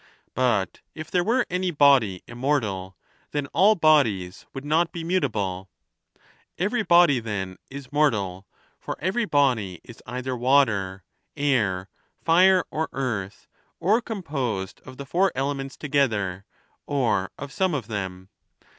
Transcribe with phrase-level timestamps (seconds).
[0.33, 2.97] But if there were any body immortal,
[3.33, 5.69] then all bodies would not be mutable.
[6.57, 8.47] Every body, then, is mortal;
[8.79, 11.03] for every body is either water,
[11.37, 11.87] air,
[12.19, 13.47] fire, or earth,
[13.79, 16.45] or composed of the four elements together,
[16.87, 18.29] or of some of them.